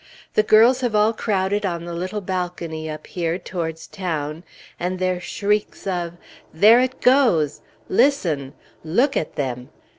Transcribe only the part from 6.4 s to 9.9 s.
"There it goes!" "Listen!" "Look at them!"